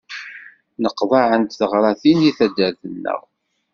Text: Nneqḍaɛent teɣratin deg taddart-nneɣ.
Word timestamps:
Nneqḍaɛent 0.79 1.57
teɣratin 1.59 2.19
deg 2.25 2.35
taddart-nneɣ. 2.37 3.21